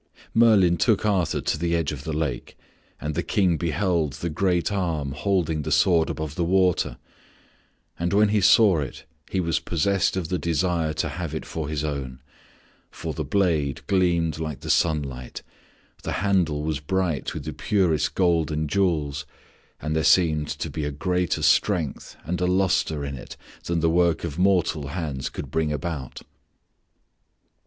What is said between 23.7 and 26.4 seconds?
the work of mortal hands could bring about.